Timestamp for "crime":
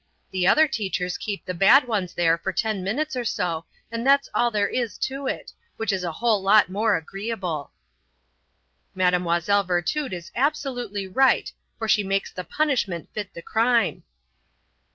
13.43-14.01